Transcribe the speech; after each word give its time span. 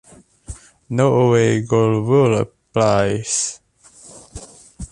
No 0.89 1.13
away 1.27 1.61
goal 1.61 2.01
rule 2.01 2.39
applies. 2.39 3.59